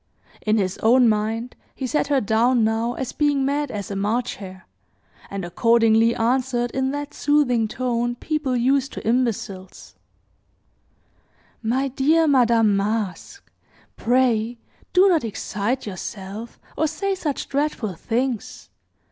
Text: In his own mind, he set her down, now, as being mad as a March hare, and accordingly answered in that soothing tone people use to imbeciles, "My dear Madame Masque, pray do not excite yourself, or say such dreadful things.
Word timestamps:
In 0.43 0.57
his 0.57 0.79
own 0.79 1.07
mind, 1.07 1.55
he 1.75 1.85
set 1.85 2.07
her 2.07 2.19
down, 2.19 2.63
now, 2.63 2.95
as 2.95 3.11
being 3.11 3.45
mad 3.45 3.69
as 3.69 3.91
a 3.91 3.95
March 3.95 4.37
hare, 4.37 4.65
and 5.29 5.45
accordingly 5.45 6.15
answered 6.15 6.71
in 6.71 6.89
that 6.89 7.13
soothing 7.13 7.67
tone 7.67 8.15
people 8.15 8.55
use 8.57 8.89
to 8.89 9.07
imbeciles, 9.07 9.93
"My 11.61 11.87
dear 11.89 12.27
Madame 12.27 12.75
Masque, 12.75 13.47
pray 13.95 14.57
do 14.91 15.07
not 15.07 15.23
excite 15.23 15.85
yourself, 15.85 16.59
or 16.75 16.87
say 16.87 17.13
such 17.13 17.47
dreadful 17.47 17.93
things. 17.93 18.71